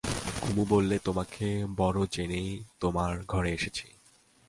[0.41, 1.65] কুমু বললে, তোমাকে
[1.77, 2.49] বড়ো জেনেই
[2.79, 3.85] তোমার ঘরে এসেছি।